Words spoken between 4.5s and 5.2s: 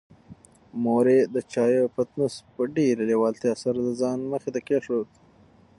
ته کېښود.